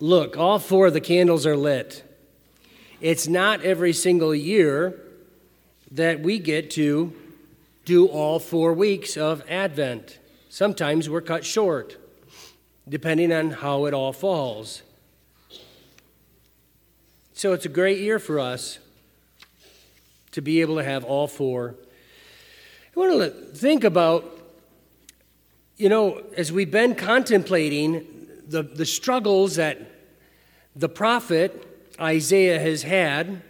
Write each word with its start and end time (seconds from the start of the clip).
Look, 0.00 0.36
all 0.36 0.58
four 0.58 0.88
of 0.88 0.92
the 0.92 1.00
candles 1.00 1.46
are 1.46 1.56
lit. 1.56 2.02
It's 3.00 3.28
not 3.28 3.62
every 3.62 3.92
single 3.92 4.34
year 4.34 5.00
that 5.92 6.20
we 6.20 6.38
get 6.38 6.70
to 6.72 7.12
do 7.84 8.06
all 8.06 8.38
four 8.38 8.72
weeks 8.72 9.16
of 9.16 9.42
Advent. 9.48 10.18
Sometimes 10.48 11.08
we're 11.08 11.20
cut 11.20 11.44
short, 11.44 11.96
depending 12.88 13.32
on 13.32 13.50
how 13.50 13.84
it 13.84 13.94
all 13.94 14.12
falls. 14.12 14.82
So 17.34 17.52
it's 17.52 17.66
a 17.66 17.68
great 17.68 17.98
year 17.98 18.18
for 18.18 18.40
us 18.40 18.78
to 20.32 20.40
be 20.40 20.60
able 20.60 20.76
to 20.76 20.84
have 20.84 21.04
all 21.04 21.28
four. 21.28 21.76
I 22.96 23.00
want 23.00 23.12
to 23.12 23.30
think 23.30 23.84
about, 23.84 24.24
you 25.76 25.88
know, 25.88 26.22
as 26.36 26.50
we've 26.50 26.70
been 26.70 26.94
contemplating 26.94 28.13
the, 28.48 28.62
the 28.62 28.86
struggles 28.86 29.56
that 29.56 29.80
the 30.76 30.88
prophet 30.88 31.66
Isaiah 32.00 32.58
has 32.58 32.82
had, 32.82 33.42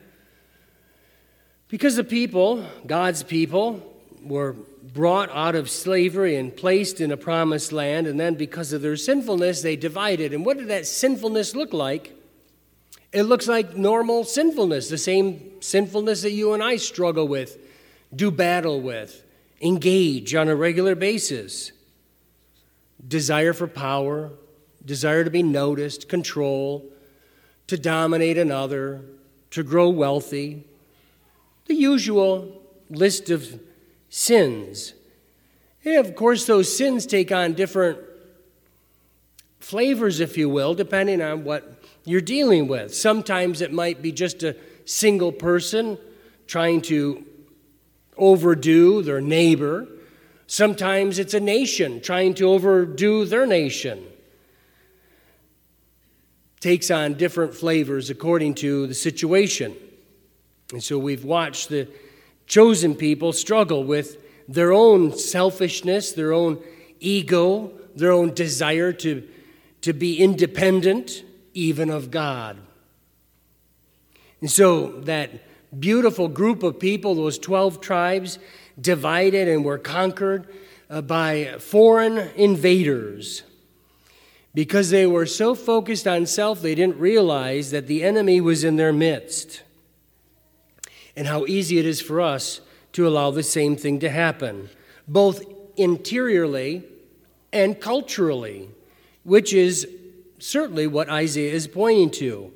because 1.68 1.96
the 1.96 2.04
people, 2.04 2.64
God's 2.86 3.22
people, 3.22 3.82
were 4.22 4.54
brought 4.92 5.30
out 5.30 5.54
of 5.54 5.68
slavery 5.70 6.36
and 6.36 6.54
placed 6.54 7.00
in 7.00 7.10
a 7.10 7.16
promised 7.16 7.72
land, 7.72 8.06
and 8.06 8.18
then 8.20 8.34
because 8.34 8.72
of 8.72 8.82
their 8.82 8.96
sinfulness, 8.96 9.62
they 9.62 9.76
divided. 9.76 10.32
And 10.32 10.44
what 10.44 10.58
did 10.58 10.68
that 10.68 10.86
sinfulness 10.86 11.54
look 11.54 11.72
like? 11.72 12.14
It 13.12 13.22
looks 13.22 13.46
like 13.48 13.76
normal 13.76 14.24
sinfulness, 14.24 14.88
the 14.88 14.98
same 14.98 15.60
sinfulness 15.60 16.22
that 16.22 16.32
you 16.32 16.52
and 16.52 16.62
I 16.62 16.76
struggle 16.76 17.28
with, 17.28 17.58
do 18.14 18.30
battle 18.30 18.80
with, 18.80 19.24
engage 19.60 20.34
on 20.34 20.48
a 20.48 20.56
regular 20.56 20.94
basis. 20.94 21.72
Desire 23.06 23.52
for 23.52 23.66
power, 23.66 24.32
desire 24.84 25.24
to 25.24 25.30
be 25.30 25.42
noticed, 25.42 26.08
control, 26.08 26.84
to 27.66 27.78
dominate 27.78 28.38
another, 28.38 29.02
to 29.50 29.62
grow 29.62 29.88
wealthy. 29.88 30.64
The 31.66 31.74
usual 31.74 32.62
list 32.91 33.30
of 33.30 33.60
sins. 34.10 34.94
And 35.84 35.96
of 35.96 36.14
course, 36.14 36.46
those 36.46 36.74
sins 36.74 37.06
take 37.06 37.32
on 37.32 37.54
different 37.54 37.98
flavors, 39.60 40.20
if 40.20 40.36
you 40.36 40.48
will, 40.48 40.74
depending 40.74 41.22
on 41.22 41.44
what 41.44 41.82
you're 42.04 42.20
dealing 42.20 42.69
with. 42.69 42.94
Sometimes 42.94 43.60
it 43.60 43.72
might 43.72 44.02
be 44.02 44.12
just 44.12 44.42
a 44.42 44.56
single 44.84 45.32
person 45.32 45.98
trying 46.46 46.82
to 46.82 47.24
overdo 48.16 49.02
their 49.02 49.20
neighbor. 49.20 49.88
Sometimes 50.46 51.19
it's 51.19 51.32
a 51.32 51.41
nation 51.41 52.02
trying 52.02 52.34
to 52.34 52.48
overdo 52.48 53.24
their 53.24 53.46
nation 53.46 54.04
takes 56.64 56.90
on 56.90 57.12
different 57.12 57.54
flavors 57.54 58.08
according 58.08 58.54
to 58.54 58.86
the 58.86 58.94
situation. 58.94 59.76
And 60.72 60.82
so 60.82 60.96
we've 60.96 61.22
watched 61.22 61.68
the 61.68 61.86
chosen 62.46 62.94
people 62.94 63.34
struggle 63.34 63.84
with 63.84 64.16
their 64.48 64.72
own 64.72 65.14
selfishness, 65.14 66.12
their 66.12 66.32
own 66.32 66.58
ego, 67.00 67.70
their 67.94 68.12
own 68.12 68.32
desire 68.32 68.94
to, 68.94 69.28
to 69.82 69.92
be 69.92 70.16
independent, 70.16 71.22
even 71.52 71.90
of 71.90 72.10
God. 72.10 72.56
And 74.40 74.50
so 74.50 74.86
that 75.02 75.32
beautiful 75.78 76.28
group 76.28 76.62
of 76.62 76.80
people, 76.80 77.14
those 77.14 77.38
12 77.38 77.82
tribes, 77.82 78.38
divided 78.80 79.48
and 79.48 79.66
were 79.66 79.76
conquered 79.76 80.48
uh, 80.88 81.02
by 81.02 81.56
foreign 81.58 82.16
invaders. 82.36 83.42
Because 84.55 84.91
they 84.91 85.06
were 85.06 85.27
so 85.27 85.55
focused 85.55 86.06
on 86.06 86.27
self, 86.27 86.62
they 86.62 86.77
didn't 86.77 86.98
realize 86.98 87.72
that 87.72 87.88
the 87.88 88.05
enemy 88.05 88.41
was 88.41 88.62
in 88.62 88.77
their 88.77 88.92
midst. 88.92 89.62
And 91.16 91.27
how 91.27 91.44
easy 91.47 91.78
it 91.78 91.87
is 91.87 92.00
for 92.00 92.20
us 92.20 92.60
to 92.92 93.06
allow 93.06 93.32
the 93.32 93.42
same 93.42 93.76
thing 93.76 93.98
to 94.00 94.09
happen, 94.09 94.70
both 95.09 95.42
interiorly 95.76 96.84
and 97.53 97.81
culturally, 97.81 98.69
which 99.25 99.53
is 99.53 99.88
certainly 100.38 100.86
what 100.86 101.09
Isaiah 101.09 101.53
is 101.53 101.66
pointing 101.66 102.10
to. 102.12 102.53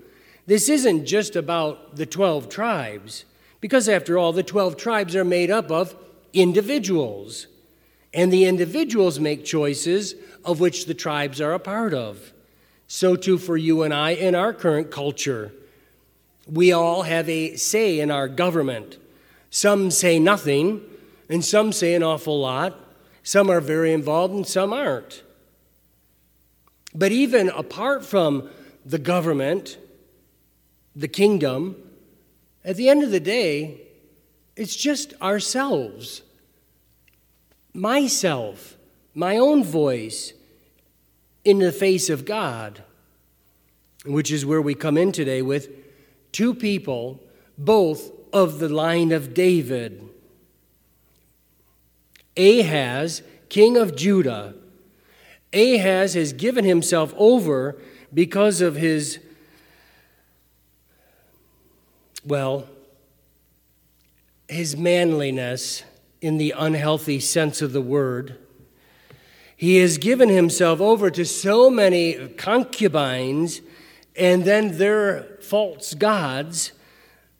This 0.47 0.69
isn't 0.69 1.05
just 1.05 1.35
about 1.35 1.97
the 1.97 2.07
12 2.07 2.49
tribes, 2.49 3.25
because 3.61 3.89
after 3.89 4.17
all, 4.17 4.33
the 4.33 4.43
12 4.43 4.77
tribes 4.77 5.17
are 5.17 5.25
made 5.25 5.51
up 5.51 5.71
of 5.71 5.97
individuals. 6.33 7.49
And 8.15 8.33
the 8.33 8.47
individuals 8.47 9.21
make 9.21 9.45
choices 9.45 10.15
of 10.45 10.61
which 10.61 10.87
the 10.87 10.95
tribes 10.95 11.41
are 11.41 11.53
a 11.53 11.59
part 11.59 11.93
of. 11.93 12.33
So, 12.87 13.17
too, 13.17 13.37
for 13.37 13.57
you 13.57 13.83
and 13.83 13.93
I 13.93 14.11
in 14.11 14.35
our 14.35 14.55
current 14.55 14.91
culture. 14.91 15.53
We 16.51 16.73
all 16.73 17.03
have 17.03 17.29
a 17.29 17.57
say 17.57 18.01
in 18.01 18.11
our 18.11 18.29
government. 18.29 18.97
Some 19.51 19.91
say 19.91 20.19
nothing, 20.19 20.83
and 21.29 21.45
some 21.45 21.73
say 21.73 21.95
an 21.95 22.03
awful 22.03 22.41
lot. 22.41 22.79
Some 23.23 23.51
are 23.51 23.61
very 23.61 23.93
involved, 23.93 24.33
and 24.33 24.47
some 24.47 24.73
aren't. 24.73 25.23
But 26.95 27.13
even 27.13 27.51
apart 27.51 28.05
from 28.05 28.49
the 28.87 28.99
government, 28.99 29.77
the 30.97 31.09
kingdom, 31.09 31.77
at 32.65 32.77
the 32.77 32.89
end 32.89 33.03
of 33.03 33.11
the 33.11 33.21
day, 33.21 33.83
it's 34.57 34.75
just 34.75 35.13
ourselves 35.21 36.23
myself, 37.75 38.77
my 39.15 39.37
own 39.37 39.65
voice, 39.65 40.33
in 41.45 41.59
the 41.61 41.73
face 41.73 42.11
of 42.11 42.25
God, 42.25 42.83
which 44.05 44.31
is 44.31 44.45
where 44.45 44.61
we 44.61 44.75
come 44.75 44.97
in 44.97 45.13
today 45.13 45.41
with 45.43 45.69
two 46.33 46.55
people, 46.55 47.21
both 47.57 48.11
of 48.33 48.59
the 48.59 48.69
line 48.69 49.13
of 49.13 49.35
David. 49.35 50.09
Ahaz, 52.37 53.23
king 53.49 53.77
of 53.77 53.97
Judah. 53.97 54.55
Ahaz 55.53 56.15
has 56.15 56.33
given 56.33 56.65
himself 56.65 57.15
over 57.17 57.81
because 58.13 58.61
of 58.61 58.77
his, 58.77 59.19
well, 62.25 62.69
his 64.49 64.77
manliness 64.77 65.83
in 66.21 66.39
the 66.39 66.55
unhealthy 66.57 67.21
sense 67.21 67.63
of 67.63 67.73
the 67.73 67.81
word. 67.81 68.37
He 69.57 69.77
has 69.79 69.99
given 69.99 70.29
himself 70.29 70.81
over 70.81 71.11
to 71.11 71.25
so 71.25 71.69
many 71.69 72.29
concubines 72.37 73.61
and 74.17 74.45
then 74.45 74.79
their 74.79 75.39
false 75.41 75.95
gods 75.95 76.73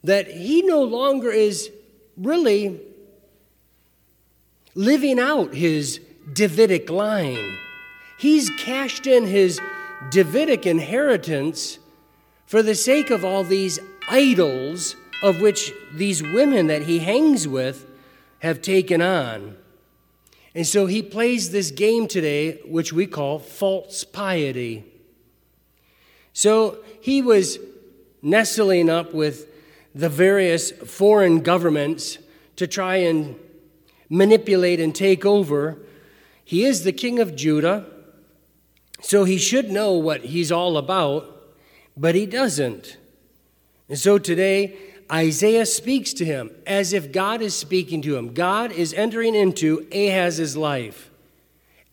that 0.05 0.29
he 0.29 0.63
no 0.63 0.83
longer 0.83 1.31
is 1.31 1.71
really 2.17 2.81
living 4.75 5.19
out 5.19 5.55
his 5.55 6.01
Davidic 6.33 6.91
line. 6.91 7.57
He's 8.19 8.51
cashed 8.51 9.07
in 9.07 9.27
his 9.27 9.61
Davidic 10.11 10.67
inheritance 10.67 11.79
for 12.47 12.63
the 12.63 12.75
sake 12.75 13.11
of 13.11 13.25
all 13.25 13.45
these 13.45 13.79
idols 14.09 14.97
of 15.23 15.41
which 15.41 15.73
these 15.93 16.23
women 16.23 16.69
that 16.69 16.83
he 16.83 17.01
hangs 17.01 17.47
with 17.49 17.88
have 18.41 18.63
taken 18.63 19.03
on. 19.03 19.57
And 20.55 20.67
so 20.67 20.87
he 20.87 21.03
plays 21.03 21.51
this 21.51 21.71
game 21.71 22.09
today, 22.09 22.61
which 22.65 22.93
we 22.93 23.07
call 23.07 23.39
false 23.39 24.05
piety. 24.05 24.85
So 26.33 26.79
he 27.01 27.23
was 27.23 27.59
nestling 28.23 28.89
up 28.89 29.13
with 29.13 29.47
the 29.95 30.09
various 30.09 30.71
foreign 30.71 31.41
governments 31.41 32.19
to 32.57 32.67
try 32.67 32.97
and 32.97 33.39
manipulate 34.09 34.81
and 34.81 34.95
take 34.95 35.25
over. 35.25 35.79
He 36.45 36.65
is 36.65 36.85
the 36.85 36.93
king 36.93 37.19
of 37.19 37.37
Judah, 37.37 37.87
so 39.01 39.25
he 39.25 39.39
should 39.39 39.71
know 39.71 39.93
what 39.93 40.25
he's 40.25 40.51
all 40.51 40.77
about, 40.77 41.55
but 41.97 42.15
he 42.15 42.27
doesn't. 42.27 42.97
And 43.89 43.99
so 43.99 44.19
today, 44.19 44.77
Isaiah 45.11 45.67
speaks 45.67 46.13
to 46.15 46.25
him 46.25 46.51
as 46.67 46.93
if 46.93 47.13
God 47.13 47.41
is 47.41 47.55
speaking 47.57 48.03
to 48.03 48.17
him. 48.17 48.35
God 48.35 48.73
is 48.73 48.93
entering 48.93 49.35
into 49.35 49.87
Ahaz's 49.91 50.57
life. 50.57 51.11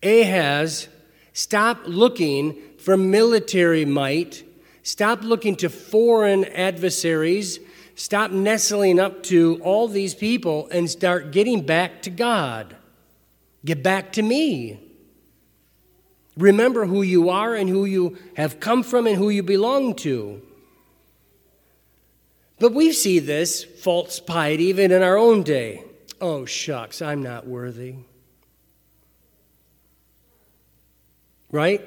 Ahaz, 0.04 0.90
stop 1.34 1.82
looking 1.86 2.56
for 2.78 2.98
military 2.98 3.86
might. 3.86 4.44
Stop 4.84 5.24
looking 5.24 5.56
to 5.58 5.70
foreign 5.70 6.46
adversaries. 6.46 7.60
Stop 7.96 8.32
nestling 8.32 9.00
up 9.00 9.24
to 9.24 9.60
all 9.64 9.88
these 9.88 10.14
people 10.14 10.68
and 10.70 10.90
start 10.90 11.32
getting 11.32 11.66
back 11.66 12.02
to 12.02 12.10
God. 12.10 12.76
Get 13.64 13.82
back 13.82 14.12
to 14.14 14.22
me. 14.22 14.80
Remember 16.38 16.86
who 16.86 17.02
you 17.02 17.30
are 17.30 17.56
and 17.56 17.70
who 17.70 17.86
you 17.86 18.18
have 18.36 18.60
come 18.60 18.84
from 18.84 19.08
and 19.08 19.16
who 19.16 19.30
you 19.30 19.42
belong 19.42 19.96
to. 19.96 20.42
But 22.60 22.74
we 22.74 22.94
see 22.94 23.20
this 23.20 23.64
false 23.64 24.20
piety 24.20 24.66
even 24.66 24.92
in 24.92 25.04
our 25.04 25.18
own 25.18 25.44
day. 25.44 25.84
Oh, 26.22 26.46
shucks, 26.46 27.02
I'm 27.02 27.22
not 27.22 27.46
worthy. 27.46 27.96
Right? 31.52 31.82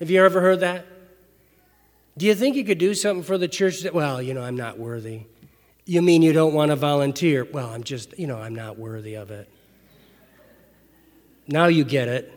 Have 0.00 0.10
you 0.10 0.24
ever 0.24 0.40
heard 0.40 0.60
that? 0.60 0.86
Do 2.18 2.26
you 2.26 2.34
think 2.34 2.56
you 2.56 2.64
could 2.64 2.78
do 2.78 2.94
something 2.94 3.22
for 3.22 3.38
the 3.38 3.48
church 3.48 3.82
that, 3.82 3.94
well, 3.94 4.20
you 4.20 4.34
know, 4.34 4.42
I'm 4.42 4.56
not 4.56 4.78
worthy? 4.78 5.22
You 5.86 6.02
mean 6.02 6.22
you 6.22 6.32
don't 6.32 6.54
want 6.54 6.70
to 6.70 6.76
volunteer? 6.76 7.44
Well, 7.50 7.70
I'm 7.70 7.84
just, 7.84 8.18
you 8.18 8.26
know, 8.26 8.38
I'm 8.38 8.54
not 8.54 8.78
worthy 8.78 9.14
of 9.14 9.30
it. 9.30 9.48
Now 11.46 11.66
you 11.66 11.84
get 11.84 12.08
it. 12.08 12.32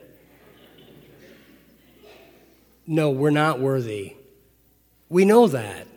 No, 2.86 3.10
we're 3.10 3.30
not 3.30 3.60
worthy. 3.60 4.16
We 5.10 5.26
know 5.26 5.48
that. 5.48 5.88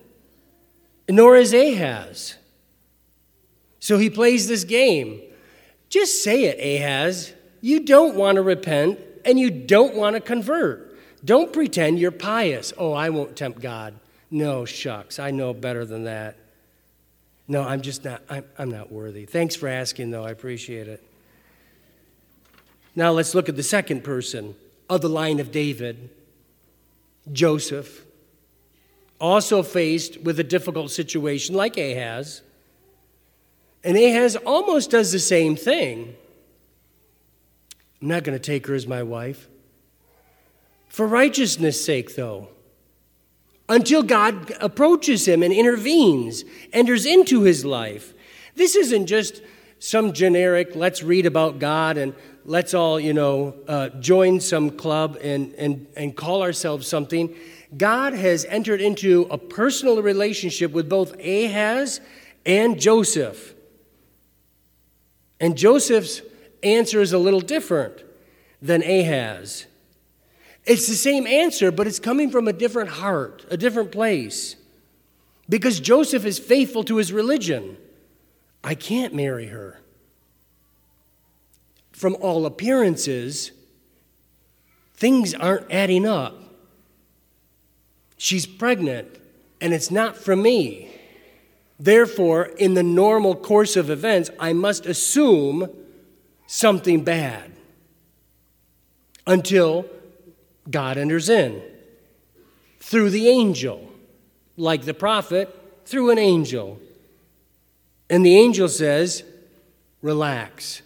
Nor 1.08 1.36
is 1.36 1.52
Ahaz. 1.52 2.36
So 3.78 3.98
he 3.98 4.10
plays 4.10 4.48
this 4.48 4.64
game. 4.64 5.20
Just 5.88 6.24
say 6.24 6.44
it, 6.44 6.58
Ahaz. 6.58 7.32
You 7.60 7.80
don't 7.80 8.16
want 8.16 8.36
to 8.36 8.42
repent 8.42 8.98
and 9.24 9.38
you 9.38 9.50
don't 9.50 9.94
want 9.94 10.14
to 10.14 10.20
convert. 10.20 10.96
Don't 11.24 11.52
pretend 11.52 11.98
you're 11.98 12.10
pious. 12.10 12.72
Oh, 12.76 12.92
I 12.92 13.10
won't 13.10 13.36
tempt 13.36 13.60
God. 13.60 13.94
No, 14.30 14.64
shucks. 14.64 15.18
I 15.18 15.30
know 15.30 15.52
better 15.52 15.84
than 15.84 16.04
that. 16.04 16.36
No, 17.48 17.62
I'm 17.62 17.80
just 17.80 18.04
not, 18.04 18.22
I'm, 18.28 18.44
I'm 18.58 18.70
not 18.70 18.90
worthy. 18.90 19.24
Thanks 19.24 19.54
for 19.54 19.68
asking, 19.68 20.10
though. 20.10 20.24
I 20.24 20.30
appreciate 20.30 20.88
it. 20.88 21.02
Now 22.94 23.12
let's 23.12 23.34
look 23.34 23.48
at 23.48 23.56
the 23.56 23.62
second 23.62 24.02
person 24.04 24.54
of 24.88 25.00
the 25.00 25.08
line 25.08 25.38
of 25.38 25.52
David, 25.52 26.10
Joseph, 27.30 28.05
also 29.20 29.62
faced 29.62 30.20
with 30.20 30.38
a 30.40 30.44
difficult 30.44 30.90
situation 30.90 31.54
like 31.54 31.76
Ahaz. 31.76 32.42
And 33.84 33.96
Ahaz 33.96 34.36
almost 34.36 34.90
does 34.90 35.12
the 35.12 35.18
same 35.18 35.56
thing. 35.56 36.14
I'm 38.00 38.08
not 38.08 38.24
going 38.24 38.38
to 38.38 38.42
take 38.42 38.66
her 38.66 38.74
as 38.74 38.86
my 38.86 39.02
wife. 39.02 39.48
For 40.88 41.06
righteousness' 41.06 41.84
sake, 41.84 42.14
though, 42.14 42.48
until 43.68 44.02
God 44.02 44.52
approaches 44.60 45.26
him 45.26 45.42
and 45.42 45.52
intervenes, 45.52 46.44
enters 46.72 47.04
into 47.04 47.42
his 47.42 47.64
life. 47.64 48.14
This 48.54 48.76
isn't 48.76 49.06
just 49.06 49.42
some 49.78 50.12
generic, 50.12 50.74
let's 50.74 51.02
read 51.02 51.26
about 51.26 51.58
God 51.58 51.98
and 51.98 52.14
let's 52.44 52.74
all, 52.74 52.98
you 52.98 53.12
know, 53.12 53.54
uh, 53.68 53.88
join 54.00 54.40
some 54.40 54.70
club 54.70 55.18
and, 55.22 55.52
and, 55.54 55.86
and 55.96 56.16
call 56.16 56.42
ourselves 56.42 56.86
something. 56.86 57.34
God 57.74 58.12
has 58.12 58.44
entered 58.44 58.80
into 58.80 59.26
a 59.30 59.38
personal 59.38 60.02
relationship 60.02 60.72
with 60.72 60.88
both 60.88 61.14
Ahaz 61.18 62.00
and 62.44 62.78
Joseph. 62.78 63.54
And 65.40 65.56
Joseph's 65.56 66.22
answer 66.62 67.00
is 67.00 67.12
a 67.12 67.18
little 67.18 67.40
different 67.40 68.02
than 68.62 68.82
Ahaz. 68.82 69.66
It's 70.64 70.86
the 70.88 70.94
same 70.94 71.26
answer, 71.26 71.70
but 71.70 71.86
it's 71.86 71.98
coming 71.98 72.30
from 72.30 72.48
a 72.48 72.52
different 72.52 72.90
heart, 72.90 73.44
a 73.50 73.56
different 73.56 73.92
place. 73.92 74.56
Because 75.48 75.78
Joseph 75.78 76.24
is 76.24 76.38
faithful 76.38 76.82
to 76.84 76.96
his 76.96 77.12
religion. 77.12 77.76
I 78.64 78.74
can't 78.74 79.14
marry 79.14 79.46
her. 79.46 79.80
From 81.92 82.16
all 82.20 82.46
appearances, 82.46 83.52
things 84.94 85.34
aren't 85.34 85.70
adding 85.70 86.04
up. 86.04 86.45
She's 88.16 88.46
pregnant, 88.46 89.08
and 89.60 89.72
it's 89.72 89.90
not 89.90 90.16
from 90.16 90.42
me. 90.42 90.90
Therefore, 91.78 92.44
in 92.44 92.74
the 92.74 92.82
normal 92.82 93.34
course 93.34 93.76
of 93.76 93.90
events, 93.90 94.30
I 94.40 94.52
must 94.52 94.86
assume 94.86 95.68
something 96.46 97.04
bad 97.04 97.52
until 99.26 99.86
God 100.70 100.96
enters 100.96 101.28
in 101.28 101.62
through 102.80 103.10
the 103.10 103.28
angel, 103.28 103.90
like 104.56 104.84
the 104.84 104.94
prophet, 104.94 105.54
through 105.84 106.10
an 106.10 106.18
angel. 106.18 106.78
And 108.08 108.24
the 108.24 108.38
angel 108.38 108.68
says, 108.68 109.24
Relax, 110.02 110.82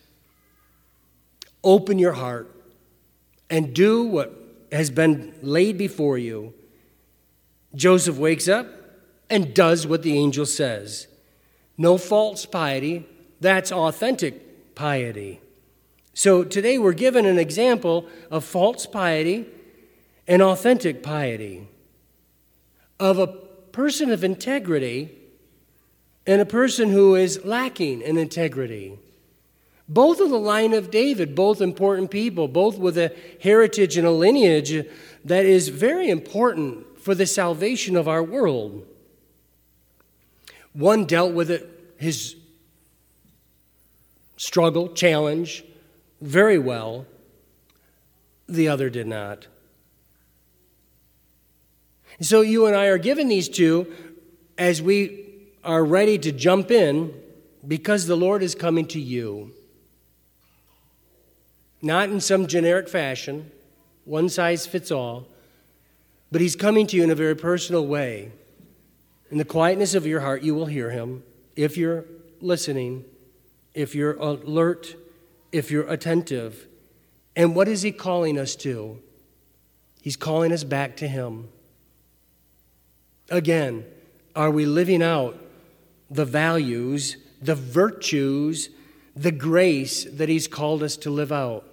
open 1.63 1.99
your 1.99 2.13
heart, 2.13 2.51
and 3.51 3.75
do 3.75 4.05
what 4.05 4.35
has 4.73 4.91
been 4.91 5.35
laid 5.43 5.77
before 5.77 6.17
you. 6.17 6.55
Joseph 7.75 8.17
wakes 8.17 8.49
up 8.49 8.67
and 9.29 9.55
does 9.55 9.87
what 9.87 10.03
the 10.03 10.17
angel 10.17 10.47
says. 10.47 11.07
No 11.79 11.97
false 11.97 12.45
piety, 12.45 13.07
that's 13.41 13.73
authentic 13.73 14.75
piety. 14.75 15.41
So 16.13 16.45
today 16.45 16.79
we're 16.79 16.93
given 16.93 17.25
an 17.25 17.39
example 17.39 18.07
of 18.31 18.45
false 18.45 18.87
piety 18.87 19.47
and 20.27 20.43
authentic 20.43 21.03
piety, 21.03 21.69
of 22.99 23.19
a 23.19 23.27
person 23.27 24.11
of 24.11 24.25
integrity 24.25 25.17
and 26.27 26.41
a 26.41 26.47
person 26.47 26.91
who 26.91 27.15
is 27.15 27.45
lacking 27.45 28.03
in 28.03 28.19
integrity. 28.19 28.99
Both 29.89 30.21
of 30.21 30.31
the 30.31 30.39
line 30.39 30.73
of 30.73 30.91
David, 30.91 31.35
both 31.35 31.61
important 31.61 32.11
people, 32.11 32.47
both 32.47 32.79
with 32.79 32.99
a 32.99 33.15
heritage 33.41 33.97
and 33.97 34.07
a 34.07 34.13
lineage 34.13 34.87
that 35.25 35.45
is 35.45 35.69
very 35.69 36.11
important 36.11 36.87
for 37.01 37.15
the 37.15 37.27
salvation 37.27 37.97
of 37.97 38.07
our 38.07 38.23
world. 38.23 38.87
One 40.73 41.05
dealt 41.05 41.35
with 41.35 41.51
it, 41.51 41.95
his 41.99 42.37
struggle, 44.37 44.89
challenge, 44.89 45.65
very 46.21 46.59
well, 46.59 47.07
the 48.49 48.69
other 48.69 48.91
did 48.91 49.07
not. 49.07 49.47
So 52.21 52.43
you 52.43 52.67
and 52.67 52.77
I 52.77 52.87
are 52.87 52.99
given 52.99 53.29
these 53.29 53.49
two 53.49 53.93
as 54.59 54.83
we 54.83 55.27
are 55.65 55.85
ready 55.85 56.19
to 56.19 56.33
jump 56.33 56.71
in 56.71 57.15
because 57.67 58.07
the 58.07 58.17
Lord 58.17 58.43
is 58.43 58.55
coming 58.55 58.87
to 58.89 59.01
you. 59.01 59.53
Not 61.83 62.11
in 62.11 62.21
some 62.21 62.47
generic 62.47 62.89
fashion, 62.89 63.51
one 64.05 64.29
size 64.29 64.67
fits 64.67 64.91
all, 64.91 65.27
but 66.31 66.41
He's 66.41 66.57
coming 66.57 66.87
to 66.89 66.97
you 66.97 67.03
in 67.03 67.11
a 67.11 67.15
very 67.15 67.35
personal 67.35 67.87
way. 67.87 68.33
In 69.31 69.39
the 69.39 69.45
quietness 69.45 69.95
of 69.95 70.07
your 70.07 70.21
heart, 70.21 70.43
you 70.43 70.55
will 70.55 70.67
hear 70.67 70.91
Him 70.91 71.23
if 71.57 71.77
you're 71.77 72.05
listening, 72.41 73.05
if 73.75 73.95
you're 73.95 74.15
alert, 74.15 74.97
if 75.53 75.71
you're 75.71 75.89
attentive. 75.89 76.67
And 77.37 77.55
what 77.55 77.69
is 77.69 77.83
He 77.83 77.93
calling 77.93 78.39
us 78.39 78.57
to? 78.57 79.01
He's 80.03 80.17
calling 80.17 80.53
us 80.53 80.65
back 80.65 80.97
to 80.97 81.09
Him. 81.09 81.49
Again, 83.29 83.85
are 84.35 84.51
we 84.51 84.67
living 84.67 85.03
out 85.03 85.39
the 86.11 86.25
values, 86.25 87.17
the 87.41 87.55
virtues, 87.55 88.71
the 89.15 89.31
grace 89.31 90.05
that 90.05 90.29
He's 90.29 90.49
called 90.49 90.83
us 90.83 90.97
to 90.99 91.11
live 91.11 91.31
out? 91.31 91.70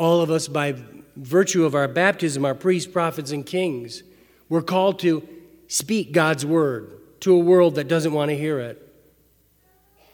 All 0.00 0.22
of 0.22 0.30
us, 0.30 0.48
by 0.48 0.76
virtue 1.14 1.66
of 1.66 1.74
our 1.74 1.86
baptism, 1.86 2.46
are 2.46 2.54
priests, 2.54 2.90
prophets, 2.90 3.32
and 3.32 3.44
kings. 3.44 4.02
We're 4.48 4.62
called 4.62 4.98
to 5.00 5.28
speak 5.68 6.12
God's 6.12 6.46
word 6.46 7.20
to 7.20 7.34
a 7.34 7.38
world 7.38 7.74
that 7.74 7.86
doesn't 7.86 8.14
want 8.14 8.30
to 8.30 8.36
hear 8.36 8.58
it. 8.60 8.78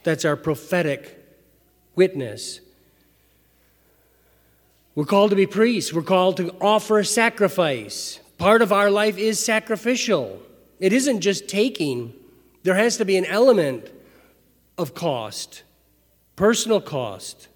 That's 0.03 0.25
our 0.25 0.35
prophetic 0.35 1.25
witness. 1.95 2.59
We're 4.97 5.05
called 5.05 5.31
to 5.31 5.37
be 5.37 5.47
priests. 5.47 5.93
We're 5.93 6.03
called 6.03 6.39
to 6.39 6.51
offer 6.61 7.05
sacrifice. 7.05 8.19
Part 8.39 8.63
of 8.63 8.73
our 8.73 8.91
life 8.91 9.17
is 9.17 9.39
sacrificial. 9.39 10.43
It 10.81 10.93
isn't 10.93 11.21
just 11.21 11.49
taking, 11.49 12.13
there 12.65 12.75
has 12.75 12.97
to 12.97 13.05
be 13.05 13.17
an 13.17 13.25
element 13.25 13.89
of 14.77 14.95
cost, 14.95 15.63
personal 16.35 16.81
cost. 16.81 17.47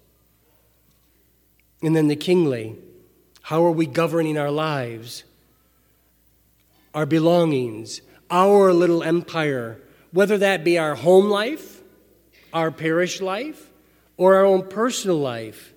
And 1.81 1.95
then 1.95 2.07
the 2.07 2.15
kingly. 2.15 2.77
How 3.43 3.65
are 3.65 3.71
we 3.71 3.85
governing 3.85 4.37
our 4.37 4.51
lives, 4.51 5.23
our 6.93 7.05
belongings, 7.05 8.01
our 8.29 8.71
little 8.71 9.03
empire, 9.03 9.81
whether 10.11 10.37
that 10.37 10.63
be 10.63 10.77
our 10.77 10.95
home 10.95 11.29
life, 11.29 11.81
our 12.53 12.71
parish 12.71 13.19
life, 13.19 13.69
or 14.15 14.35
our 14.35 14.45
own 14.45 14.67
personal 14.67 15.17
life? 15.17 15.73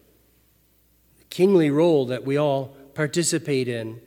The 1.18 1.24
kingly 1.24 1.70
role 1.70 2.06
that 2.06 2.24
we 2.24 2.36
all 2.36 2.76
participate 2.94 3.66
in. 3.66 4.00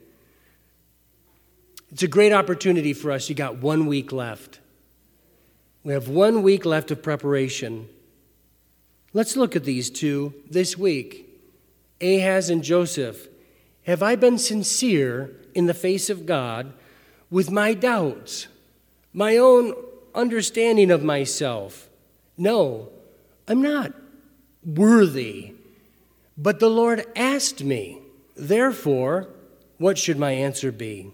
It's 1.91 2.03
a 2.03 2.07
great 2.07 2.31
opportunity 2.31 2.93
for 2.93 3.11
us. 3.11 3.27
You 3.27 3.35
got 3.35 3.57
one 3.57 3.87
week 3.87 4.11
left. 4.11 4.59
We 5.83 5.93
have 5.93 6.09
one 6.09 6.43
week 6.43 6.65
left 6.65 6.91
of 6.91 7.01
preparation. 7.01 7.89
Let's 9.13 9.35
look 9.35 9.55
at 9.55 9.63
these 9.63 9.89
two 9.89 10.33
this 10.49 10.77
week 10.77 11.26
Ahaz 12.01 12.49
and 12.49 12.63
Joseph. 12.63 13.27
Have 13.83 14.03
I 14.03 14.15
been 14.15 14.37
sincere 14.37 15.35
in 15.53 15.65
the 15.65 15.73
face 15.73 16.09
of 16.09 16.25
God 16.25 16.73
with 17.29 17.49
my 17.51 17.73
doubts, 17.73 18.47
my 19.13 19.37
own 19.37 19.73
understanding 20.13 20.91
of 20.91 21.03
myself? 21.03 21.89
No, 22.37 22.89
I'm 23.47 23.61
not 23.61 23.93
worthy. 24.65 25.53
But 26.37 26.59
the 26.59 26.69
Lord 26.69 27.05
asked 27.15 27.63
me. 27.63 28.01
Therefore, 28.35 29.29
what 29.77 29.97
should 29.97 30.19
my 30.19 30.31
answer 30.31 30.71
be? 30.71 31.11